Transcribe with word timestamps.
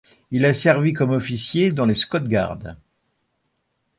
Il 0.31 0.45
a 0.45 0.53
servi 0.55 0.93
comme 0.93 1.11
officier 1.11 1.71
dans 1.71 1.85
les 1.85 1.93
Scots 1.93 2.21
Guards. 2.21 2.75